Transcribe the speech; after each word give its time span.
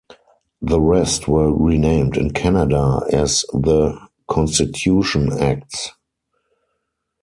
The 0.63 0.81
rest 0.81 1.27
were 1.27 1.55
renamed 1.55 2.17
in 2.17 2.31
Canada 2.33 3.01
as 3.13 3.41
the 3.53 3.95
"Constitution 4.27 5.31
Acts". 5.31 5.89